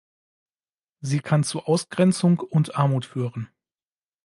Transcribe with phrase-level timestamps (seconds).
[1.01, 3.49] Sie kann zu Ausgrenzung und Armut führen.